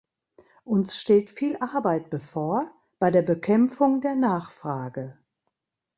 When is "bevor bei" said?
2.09-3.11